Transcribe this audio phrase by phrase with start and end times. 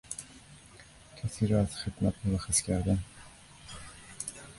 [1.17, 3.03] کسی را از خدمت خرخص کردن